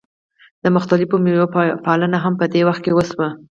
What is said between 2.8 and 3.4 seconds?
کې وشوه.